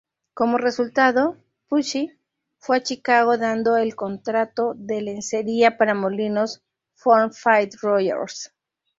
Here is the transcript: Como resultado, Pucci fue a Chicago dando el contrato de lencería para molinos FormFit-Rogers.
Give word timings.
Como 0.33 0.57
resultado, 0.57 1.37
Pucci 1.69 2.11
fue 2.57 2.77
a 2.77 2.81
Chicago 2.81 3.37
dando 3.37 3.77
el 3.77 3.93
contrato 3.95 4.73
de 4.75 4.99
lencería 5.03 5.77
para 5.77 5.93
molinos 5.93 6.63
FormFit-Rogers. 6.95 8.51